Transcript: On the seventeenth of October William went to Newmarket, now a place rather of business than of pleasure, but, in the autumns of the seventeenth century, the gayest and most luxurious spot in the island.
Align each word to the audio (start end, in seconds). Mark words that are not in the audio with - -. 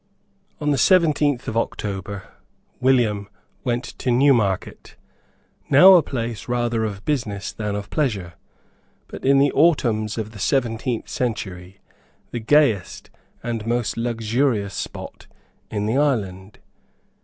On 0.59 0.71
the 0.71 0.79
seventeenth 0.79 1.47
of 1.47 1.55
October 1.55 2.23
William 2.79 3.29
went 3.63 3.83
to 3.99 4.09
Newmarket, 4.09 4.95
now 5.69 5.93
a 5.93 6.01
place 6.01 6.47
rather 6.47 6.83
of 6.83 7.05
business 7.05 7.51
than 7.53 7.75
of 7.75 7.91
pleasure, 7.91 8.33
but, 9.07 9.23
in 9.23 9.37
the 9.37 9.51
autumns 9.51 10.17
of 10.17 10.31
the 10.31 10.39
seventeenth 10.39 11.07
century, 11.07 11.81
the 12.31 12.39
gayest 12.39 13.11
and 13.43 13.67
most 13.67 13.95
luxurious 13.95 14.73
spot 14.73 15.27
in 15.69 15.85
the 15.85 15.97
island. 15.99 16.57